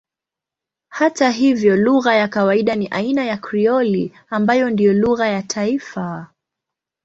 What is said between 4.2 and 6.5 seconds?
ambayo ndiyo lugha ya taifa.